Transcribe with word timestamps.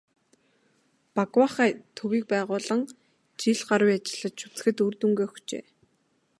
"Багваахай" 1.15 1.71
төвийг 1.97 2.25
байгуулан 2.31 2.81
жил 3.41 3.59
гаруй 3.69 3.91
ажиллаж 3.97 4.37
үзэхэд 4.47 4.77
үр 4.85 4.93
дүнгээ 4.99 5.27
өгчээ. 5.29 5.63